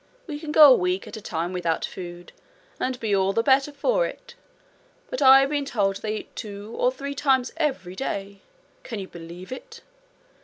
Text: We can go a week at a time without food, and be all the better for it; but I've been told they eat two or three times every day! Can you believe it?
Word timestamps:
We 0.25 0.39
can 0.39 0.51
go 0.51 0.73
a 0.73 0.75
week 0.75 1.05
at 1.05 1.15
a 1.15 1.21
time 1.21 1.53
without 1.53 1.85
food, 1.85 2.31
and 2.79 2.99
be 2.99 3.15
all 3.15 3.33
the 3.33 3.43
better 3.43 3.71
for 3.71 4.07
it; 4.07 4.33
but 5.11 5.21
I've 5.21 5.49
been 5.51 5.63
told 5.63 5.97
they 5.97 6.15
eat 6.17 6.35
two 6.35 6.73
or 6.75 6.91
three 6.91 7.13
times 7.13 7.53
every 7.57 7.95
day! 7.95 8.41
Can 8.81 8.97
you 8.97 9.07
believe 9.07 9.51
it? 9.51 9.81